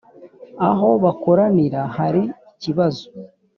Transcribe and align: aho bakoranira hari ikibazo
aho 0.69 0.89
bakoranira 1.03 1.81
hari 1.97 2.21
ikibazo 2.51 3.05